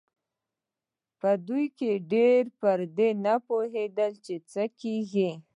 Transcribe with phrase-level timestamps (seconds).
[1.19, 5.29] په دوی کې ډېر پر دې نه پوهېدل چې څه کېږي.